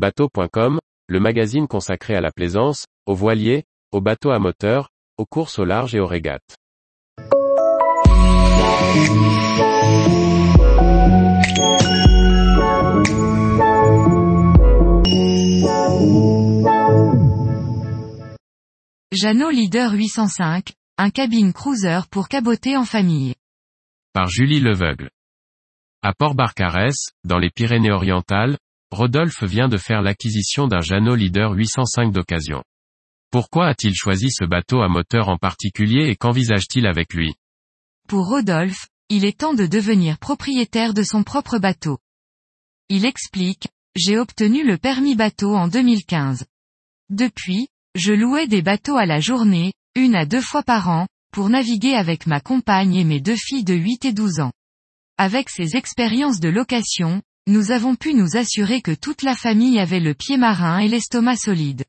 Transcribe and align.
Bateau.com, 0.00 0.78
le 1.08 1.20
magazine 1.20 1.68
consacré 1.68 2.14
à 2.14 2.22
la 2.22 2.32
plaisance, 2.32 2.86
aux 3.04 3.14
voiliers, 3.14 3.64
aux 3.92 4.00
bateaux 4.00 4.30
à 4.30 4.38
moteur, 4.38 4.88
aux 5.18 5.26
courses 5.26 5.58
au 5.58 5.66
large 5.66 5.94
et 5.94 6.00
aux 6.00 6.06
régates. 6.06 6.56
Jeannot 19.12 19.50
Leader 19.50 19.92
805, 19.92 20.72
un 20.96 21.10
cabine 21.10 21.52
cruiser 21.52 22.00
pour 22.10 22.28
caboter 22.28 22.74
en 22.74 22.86
famille. 22.86 23.34
Par 24.14 24.28
Julie 24.28 24.60
Leveugle. 24.60 25.10
À 26.00 26.14
Port-Barcarès, 26.14 27.10
dans 27.24 27.36
les 27.36 27.50
Pyrénées-Orientales, 27.50 28.56
Rodolphe 28.92 29.44
vient 29.44 29.68
de 29.68 29.76
faire 29.76 30.02
l'acquisition 30.02 30.66
d'un 30.66 30.80
Jeannot 30.80 31.14
Leader 31.14 31.52
805 31.52 32.12
d'occasion. 32.12 32.64
Pourquoi 33.30 33.68
a-t-il 33.68 33.94
choisi 33.94 34.32
ce 34.32 34.44
bateau 34.44 34.82
à 34.82 34.88
moteur 34.88 35.28
en 35.28 35.36
particulier 35.36 36.08
et 36.08 36.16
qu'envisage-t-il 36.16 36.86
avec 36.86 37.14
lui? 37.14 37.34
Pour 38.08 38.26
Rodolphe, 38.26 38.88
il 39.08 39.24
est 39.24 39.38
temps 39.38 39.54
de 39.54 39.66
devenir 39.66 40.18
propriétaire 40.18 40.92
de 40.92 41.04
son 41.04 41.22
propre 41.22 41.58
bateau. 41.58 41.98
Il 42.88 43.04
explique, 43.04 43.68
j'ai 43.94 44.18
obtenu 44.18 44.66
le 44.66 44.76
permis 44.76 45.14
bateau 45.14 45.54
en 45.54 45.68
2015. 45.68 46.44
Depuis, 47.10 47.68
je 47.94 48.12
louais 48.12 48.48
des 48.48 48.62
bateaux 48.62 48.96
à 48.96 49.06
la 49.06 49.20
journée, 49.20 49.72
une 49.94 50.16
à 50.16 50.26
deux 50.26 50.40
fois 50.40 50.64
par 50.64 50.88
an, 50.88 51.06
pour 51.32 51.48
naviguer 51.48 51.94
avec 51.94 52.26
ma 52.26 52.40
compagne 52.40 52.96
et 52.96 53.04
mes 53.04 53.20
deux 53.20 53.36
filles 53.36 53.64
de 53.64 53.74
8 53.74 54.06
et 54.06 54.12
12 54.12 54.40
ans. 54.40 54.52
Avec 55.16 55.48
ces 55.48 55.76
expériences 55.76 56.40
de 56.40 56.48
location, 56.48 57.22
nous 57.46 57.70
avons 57.70 57.96
pu 57.96 58.14
nous 58.14 58.36
assurer 58.36 58.82
que 58.82 58.92
toute 58.92 59.22
la 59.22 59.34
famille 59.34 59.78
avait 59.78 60.00
le 60.00 60.14
pied 60.14 60.36
marin 60.36 60.78
et 60.78 60.88
l'estomac 60.88 61.36
solide. 61.36 61.84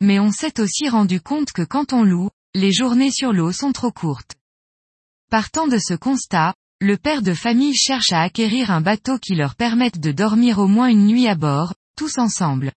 Mais 0.00 0.18
on 0.18 0.30
s'est 0.30 0.60
aussi 0.60 0.88
rendu 0.88 1.20
compte 1.20 1.52
que 1.52 1.62
quand 1.62 1.92
on 1.92 2.02
loue, 2.02 2.30
les 2.54 2.72
journées 2.72 3.10
sur 3.10 3.32
l'eau 3.32 3.52
sont 3.52 3.72
trop 3.72 3.92
courtes. 3.92 4.34
Partant 5.30 5.68
de 5.68 5.78
ce 5.78 5.94
constat, 5.94 6.54
le 6.80 6.96
père 6.96 7.22
de 7.22 7.34
famille 7.34 7.74
cherche 7.74 8.12
à 8.12 8.22
acquérir 8.22 8.70
un 8.70 8.80
bateau 8.80 9.18
qui 9.18 9.34
leur 9.34 9.54
permette 9.54 10.00
de 10.00 10.12
dormir 10.12 10.58
au 10.58 10.66
moins 10.66 10.88
une 10.88 11.06
nuit 11.06 11.28
à 11.28 11.34
bord, 11.34 11.74
tous 11.96 12.18
ensemble. 12.18 12.72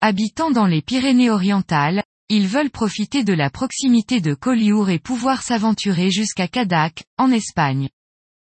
Habitant 0.00 0.50
dans 0.50 0.66
les 0.66 0.82
Pyrénées-Orientales, 0.82 2.02
ils 2.30 2.48
veulent 2.48 2.70
profiter 2.70 3.22
de 3.22 3.34
la 3.34 3.50
proximité 3.50 4.20
de 4.20 4.34
Collioure 4.34 4.88
et 4.88 4.98
pouvoir 4.98 5.42
s'aventurer 5.42 6.10
jusqu'à 6.10 6.48
Cadac, 6.48 7.04
en 7.18 7.30
Espagne. 7.30 7.90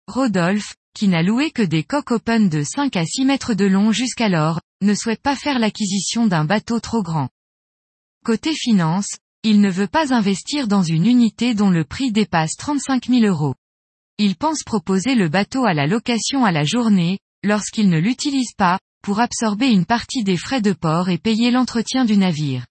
Rodolphe, 0.07 0.75
qui 0.97 1.07
n'a 1.07 1.21
loué 1.21 1.51
que 1.51 1.61
des 1.61 1.83
coques 1.83 2.09
open 2.09 2.49
de 2.49 2.63
5 2.63 2.95
à 2.95 3.05
6 3.05 3.25
mètres 3.25 3.53
de 3.53 3.65
long 3.65 3.91
jusqu'alors, 3.91 4.59
ne 4.81 4.95
souhaite 4.95 5.21
pas 5.21 5.35
faire 5.35 5.59
l'acquisition 5.59 6.25
d'un 6.25 6.43
bateau 6.43 6.79
trop 6.79 7.03
grand. 7.03 7.29
Côté 8.25 8.55
finance, 8.55 9.09
il 9.43 9.61
ne 9.61 9.69
veut 9.69 9.85
pas 9.85 10.11
investir 10.11 10.67
dans 10.67 10.81
une 10.81 11.05
unité 11.05 11.53
dont 11.53 11.69
le 11.69 11.83
prix 11.83 12.11
dépasse 12.11 12.55
35 12.57 13.09
000 13.09 13.25
euros. 13.25 13.53
Il 14.17 14.35
pense 14.35 14.63
proposer 14.63 15.13
le 15.13 15.29
bateau 15.29 15.65
à 15.65 15.75
la 15.75 15.85
location 15.85 16.45
à 16.45 16.51
la 16.51 16.63
journée, 16.63 17.19
lorsqu'il 17.43 17.89
ne 17.89 17.99
l'utilise 17.99 18.53
pas, 18.57 18.79
pour 19.03 19.19
absorber 19.19 19.67
une 19.67 19.85
partie 19.85 20.23
des 20.23 20.35
frais 20.35 20.61
de 20.61 20.73
port 20.73 21.09
et 21.09 21.19
payer 21.19 21.51
l'entretien 21.51 22.05
du 22.05 22.17
navire. 22.17 22.65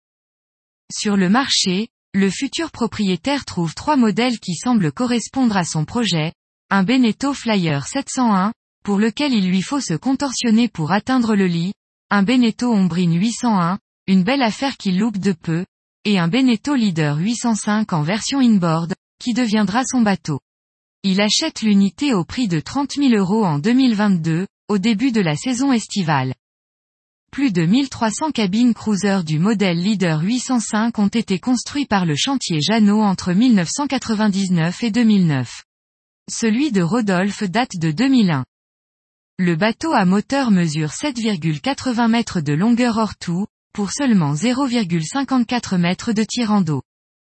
Sur 0.93 1.17
le 1.17 1.29
marché, 1.29 1.91
le 2.13 2.29
futur 2.29 2.73
propriétaire 2.73 3.45
trouve 3.45 3.77
trois 3.77 3.97
modèles 3.97 4.41
qui 4.41 4.57
semblent 4.57 4.91
correspondre 4.91 5.57
à 5.57 5.63
son 5.63 5.85
projet, 5.85 6.33
un 6.69 6.83
Beneteau 6.83 7.33
Flyer 7.33 7.87
701, 7.87 8.53
pour 8.83 8.99
lequel 8.99 9.33
il 9.33 9.49
lui 9.49 9.63
faut 9.63 9.81
se 9.81 9.95
contorsionner 9.95 10.69
pour 10.69 10.91
atteindre 10.91 11.37
le 11.37 11.47
lit, 11.47 11.73
un 12.11 12.25
Beneteau 12.25 12.73
Ombrine 12.73 13.15
801, 13.15 13.79
une 14.09 14.25
belle 14.25 14.43
affaire 14.43 14.77
qui 14.77 14.91
loupe 14.91 15.19
de 15.19 15.33
peu, 15.33 15.65
et 16.05 16.19
un 16.19 16.27
Beneteau 16.27 16.75
Leader 16.75 17.19
805 17.19 17.93
en 17.93 18.03
version 18.03 18.41
inboard, 18.41 18.95
qui 19.21 19.33
deviendra 19.33 19.85
son 19.85 20.03
bateau. 20.03 20.41
Il 21.05 21.21
achète 21.21 21.63
l'unité 21.63 22.15
au 22.15 22.25
prix 22.25 22.49
de 22.49 22.59
30 22.59 22.95
000 22.95 23.15
euros 23.15 23.45
en 23.45 23.61
2022, 23.61 24.49
au 24.69 24.79
début 24.79 25.13
de 25.13 25.21
la 25.21 25.37
saison 25.37 25.73
estivale. 25.73 26.35
Plus 27.31 27.53
de 27.53 27.65
1300 27.65 28.33
cabines 28.33 28.75
cruiser 28.75 29.21
du 29.25 29.39
modèle 29.39 29.79
Leader 29.79 30.21
805 30.21 30.99
ont 30.99 31.07
été 31.07 31.39
construits 31.39 31.87
par 31.87 32.07
le 32.07 32.17
chantier 32.17 32.61
Jeannot 32.61 33.03
entre 33.03 33.33
1999 33.33 34.83
et 34.83 34.91
2009. 34.91 35.66
Celui 36.29 36.73
de 36.73 36.83
Rodolphe 36.83 37.45
date 37.45 37.77
de 37.77 37.93
2001. 37.93 38.45
Le 39.39 39.55
bateau 39.55 39.93
à 39.93 40.05
moteur 40.05 40.51
mesure 40.51 40.89
7,80 40.89 42.09
mètres 42.09 42.41
de 42.41 42.53
longueur 42.53 42.97
hors 42.97 43.17
tout, 43.17 43.47
pour 43.73 43.93
seulement 43.93 44.35
0,54 44.35 45.79
mètres 45.79 46.13
de 46.13 46.25
tirant 46.25 46.63
d'eau. 46.63 46.83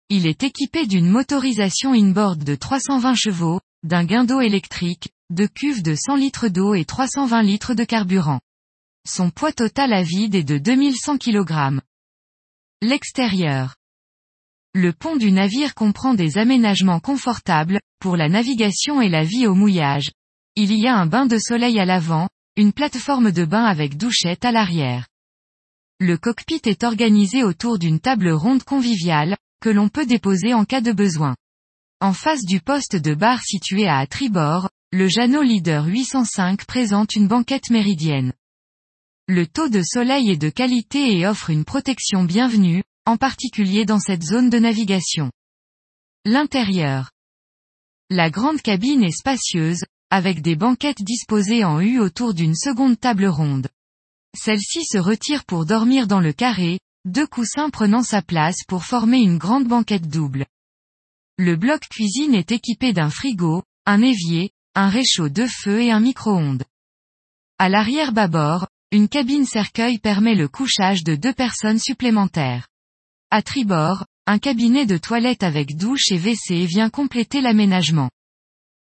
Il 0.08 0.26
est 0.26 0.42
équipé 0.42 0.86
d'une 0.86 1.10
motorisation 1.10 1.92
inboard 1.92 2.42
de 2.42 2.54
320 2.54 3.14
chevaux, 3.14 3.60
d'un 3.82 4.04
guindeau 4.04 4.40
électrique, 4.40 5.10
de 5.28 5.46
cuves 5.46 5.82
de 5.82 5.94
100 5.94 6.16
litres 6.16 6.48
d'eau 6.48 6.72
et 6.72 6.86
320 6.86 7.42
litres 7.42 7.74
de 7.74 7.84
carburant. 7.84 8.40
Son 9.06 9.28
poids 9.28 9.52
total 9.52 9.92
à 9.92 10.02
vide 10.02 10.34
est 10.34 10.44
de 10.44 10.56
2100 10.56 11.18
kg. 11.18 11.82
L'extérieur. 12.80 13.77
Le 14.74 14.92
pont 14.92 15.16
du 15.16 15.32
navire 15.32 15.74
comprend 15.74 16.14
des 16.14 16.38
aménagements 16.38 17.00
confortables, 17.00 17.80
pour 18.00 18.16
la 18.16 18.28
navigation 18.28 19.00
et 19.00 19.08
la 19.08 19.24
vie 19.24 19.46
au 19.46 19.54
mouillage. 19.54 20.10
Il 20.56 20.72
y 20.72 20.86
a 20.86 20.96
un 20.96 21.06
bain 21.06 21.26
de 21.26 21.38
soleil 21.38 21.80
à 21.80 21.84
l'avant, 21.84 22.28
une 22.56 22.72
plateforme 22.72 23.32
de 23.32 23.44
bain 23.44 23.64
avec 23.64 23.96
douchette 23.96 24.44
à 24.44 24.52
l'arrière. 24.52 25.06
Le 26.00 26.16
cockpit 26.16 26.60
est 26.64 26.84
organisé 26.84 27.42
autour 27.42 27.78
d'une 27.78 27.98
table 27.98 28.30
ronde 28.30 28.62
conviviale, 28.62 29.36
que 29.60 29.68
l'on 29.68 29.88
peut 29.88 30.06
déposer 30.06 30.54
en 30.54 30.64
cas 30.64 30.80
de 30.80 30.92
besoin. 30.92 31.34
En 32.00 32.12
face 32.12 32.44
du 32.44 32.60
poste 32.60 32.94
de 32.94 33.14
bar 33.14 33.42
situé 33.42 33.88
à 33.88 34.06
tribord, 34.06 34.68
le 34.92 35.08
Jeannot 35.08 35.42
Leader 35.42 35.86
805 35.86 36.64
présente 36.66 37.16
une 37.16 37.26
banquette 37.26 37.70
méridienne. 37.70 38.32
Le 39.26 39.46
taux 39.46 39.68
de 39.68 39.82
soleil 39.82 40.30
est 40.30 40.36
de 40.36 40.48
qualité 40.48 41.18
et 41.18 41.26
offre 41.26 41.50
une 41.50 41.64
protection 41.64 42.24
bienvenue, 42.24 42.82
en 43.08 43.16
particulier 43.16 43.86
dans 43.86 44.00
cette 44.00 44.22
zone 44.22 44.50
de 44.50 44.58
navigation. 44.58 45.32
L'intérieur. 46.26 47.10
La 48.10 48.28
grande 48.28 48.60
cabine 48.60 49.02
est 49.02 49.16
spacieuse, 49.16 49.82
avec 50.10 50.42
des 50.42 50.56
banquettes 50.56 51.02
disposées 51.02 51.64
en 51.64 51.80
U 51.80 52.00
autour 52.00 52.34
d'une 52.34 52.54
seconde 52.54 53.00
table 53.00 53.24
ronde. 53.24 53.68
Celle-ci 54.36 54.84
se 54.84 54.98
retire 54.98 55.46
pour 55.46 55.64
dormir 55.64 56.06
dans 56.06 56.20
le 56.20 56.34
carré, 56.34 56.80
deux 57.06 57.26
coussins 57.26 57.70
prenant 57.70 58.02
sa 58.02 58.20
place 58.20 58.58
pour 58.68 58.84
former 58.84 59.20
une 59.20 59.38
grande 59.38 59.66
banquette 59.66 60.10
double. 60.10 60.44
Le 61.38 61.56
bloc 61.56 61.88
cuisine 61.88 62.34
est 62.34 62.52
équipé 62.52 62.92
d'un 62.92 63.08
frigo, 63.08 63.62
un 63.86 64.02
évier, 64.02 64.50
un 64.74 64.90
réchaud 64.90 65.30
de 65.30 65.46
feu 65.46 65.80
et 65.80 65.92
un 65.92 66.00
micro-ondes. 66.00 66.64
À 67.58 67.70
l'arrière 67.70 68.12
bâbord, 68.12 68.68
une 68.92 69.08
cabine 69.08 69.46
cercueil 69.46 69.98
permet 69.98 70.34
le 70.34 70.46
couchage 70.48 71.04
de 71.04 71.14
deux 71.14 71.32
personnes 71.32 71.78
supplémentaires. 71.78 72.68
À 73.30 73.42
tribord, 73.42 74.06
un 74.26 74.38
cabinet 74.38 74.86
de 74.86 74.96
toilette 74.96 75.42
avec 75.42 75.76
douche 75.76 76.10
et 76.12 76.18
WC 76.18 76.64
vient 76.64 76.88
compléter 76.88 77.42
l'aménagement. 77.42 78.08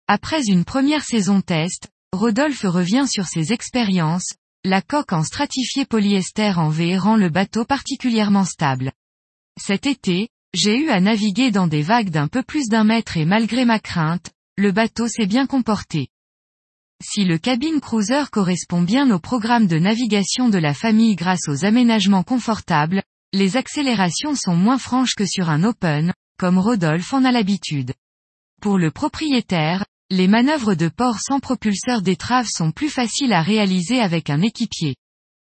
Après 0.07 0.41
une 0.47 0.63
première 0.63 1.03
saison 1.03 1.41
test, 1.41 1.89
Rodolphe 2.13 2.63
revient 2.63 3.05
sur 3.09 3.25
ses 3.25 3.51
expériences, 3.51 4.35
la 4.63 4.81
coque 4.81 5.11
en 5.11 5.23
stratifié 5.23 5.83
polyester 5.83 6.53
en 6.55 6.69
V 6.69 6.97
rend 6.97 7.17
le 7.17 7.29
bateau 7.29 7.65
particulièrement 7.65 8.45
stable. 8.45 8.93
Cet 9.59 9.85
été, 9.85 10.29
j'ai 10.53 10.77
eu 10.77 10.89
à 10.89 11.01
naviguer 11.01 11.51
dans 11.51 11.67
des 11.67 11.81
vagues 11.81 12.09
d'un 12.09 12.29
peu 12.29 12.41
plus 12.41 12.69
d'un 12.69 12.85
mètre 12.85 13.17
et 13.17 13.25
malgré 13.25 13.65
ma 13.65 13.79
crainte, 13.79 14.31
le 14.57 14.71
bateau 14.71 15.09
s'est 15.09 15.27
bien 15.27 15.45
comporté. 15.45 16.07
Si 17.03 17.25
le 17.25 17.37
cabine 17.37 17.81
cruiser 17.81 18.23
correspond 18.31 18.81
bien 18.81 19.11
au 19.11 19.19
programme 19.19 19.67
de 19.67 19.77
navigation 19.77 20.47
de 20.47 20.57
la 20.57 20.73
famille 20.73 21.15
grâce 21.15 21.49
aux 21.49 21.65
aménagements 21.65 22.23
confortables, 22.23 23.03
les 23.33 23.55
accélérations 23.55 24.35
sont 24.35 24.55
moins 24.55 24.77
franches 24.77 25.15
que 25.15 25.25
sur 25.25 25.49
un 25.49 25.63
open, 25.63 26.13
comme 26.37 26.57
Rodolphe 26.57 27.13
en 27.13 27.23
a 27.23 27.31
l'habitude. 27.31 27.93
Pour 28.61 28.77
le 28.77 28.91
propriétaire, 28.91 29.85
les 30.09 30.27
manœuvres 30.27 30.75
de 30.75 30.89
port 30.89 31.19
sans 31.19 31.39
propulseur 31.39 32.01
d'étrave 32.01 32.47
sont 32.47 32.71
plus 32.71 32.89
faciles 32.89 33.31
à 33.31 33.41
réaliser 33.41 34.01
avec 34.01 34.29
un 34.29 34.41
équipier. 34.41 34.95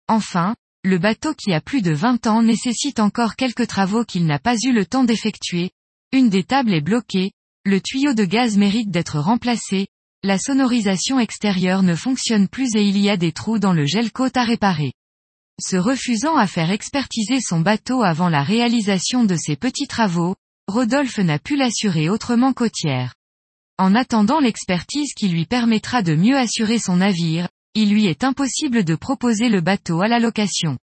Enfin, 0.07 0.55
le 0.85 0.99
bateau 0.99 1.35
qui 1.35 1.53
a 1.53 1.61
plus 1.61 1.83
de 1.83 1.93
20 1.93 2.29
ans 2.29 2.43
nécessite 2.43 3.01
encore 3.01 3.35
quelques 3.35 3.67
travaux 3.67 4.05
qu'il 4.05 4.25
n'a 4.27 4.39
pas 4.39 4.57
eu 4.63 4.73
le 4.73 4.87
temps 4.87 5.05
d'effectuer. 5.05 5.73
Une 6.13 6.31
des 6.31 6.45
tables 6.45 6.73
est 6.73 6.81
bloquée, 6.81 7.33
le 7.65 7.81
tuyau 7.81 8.15
de 8.15 8.25
gaz 8.25 8.57
mérite 8.57 8.91
d'être 8.91 9.19
remplacé, 9.19 9.89
la 10.23 10.39
sonorisation 10.39 11.19
extérieure 11.19 11.83
ne 11.83 11.95
fonctionne 11.95 12.47
plus 12.47 12.77
et 12.77 12.83
il 12.83 12.99
y 12.99 13.11
a 13.11 13.17
des 13.17 13.33
trous 13.33 13.59
dans 13.59 13.73
le 13.73 13.85
gel 13.85 14.13
côte 14.13 14.37
à 14.37 14.45
réparer. 14.45 14.93
Se 15.61 15.77
refusant 15.77 16.37
à 16.37 16.47
faire 16.47 16.71
expertiser 16.71 17.41
son 17.41 17.61
bateau 17.61 18.03
avant 18.03 18.31
la 18.31 18.43
réalisation 18.43 19.25
de 19.25 19.37
ces 19.37 19.57
petits 19.57 19.87
travaux, 19.87 20.35
Rodolphe 20.69 21.19
n'a 21.19 21.39
pu 21.39 21.57
l'assurer 21.57 22.09
autrement 22.09 22.55
côtière. 22.55 23.15
En 23.77 23.95
attendant 23.95 24.41
l'expertise 24.41 25.13
qui 25.15 25.29
lui 25.29 25.45
permettra 25.45 26.03
de 26.03 26.15
mieux 26.15 26.37
assurer 26.37 26.79
son 26.79 26.97
navire, 26.97 27.49
il 27.75 27.91
lui 27.91 28.07
est 28.07 28.25
impossible 28.25 28.85
de 28.85 28.95
proposer 28.95 29.49
le 29.49 29.61
bateau 29.61 30.01
à 30.01 30.09
la 30.09 30.19
location. 30.19 30.79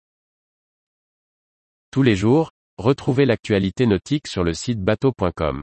Tous 1.91 2.03
les 2.03 2.17
jours, 2.17 2.51
retrouvez 2.77 3.25
l'actualité 3.25 3.87
nautique 3.87 4.27
sur 4.27 4.45
le 4.45 4.53
site 4.53 4.83
bateau.com. 4.83 5.63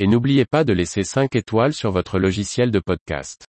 Et 0.00 0.06
n'oubliez 0.06 0.44
pas 0.44 0.64
de 0.64 0.72
laisser 0.72 1.04
5 1.04 1.36
étoiles 1.36 1.74
sur 1.74 1.92
votre 1.92 2.18
logiciel 2.18 2.70
de 2.70 2.80
podcast. 2.80 3.46